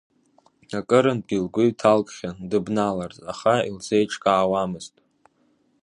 Акырынтәгьы 0.77 1.37
лгәы 1.43 1.63
иҭалкхьан 1.69 2.35
дыбналарц, 2.49 3.17
аха 3.31 3.53
илзеиҿкаауамызт. 3.69 4.93